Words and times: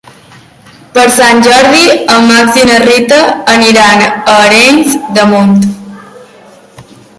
Per 0.93 1.03
Sant 1.17 1.41
Jordi 1.47 1.83
en 2.13 2.25
Max 2.31 2.57
i 2.61 2.63
na 2.71 2.79
Rita 2.85 3.21
aniran 3.57 4.03
a 4.09 4.15
Arenys 4.47 4.99
de 5.19 5.29
Munt. 5.35 5.57